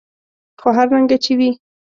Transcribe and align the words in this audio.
خو 0.59 0.67
هر 0.77 0.87
رنګه 0.93 1.17
چې 1.23 1.31
وي. 1.37 1.49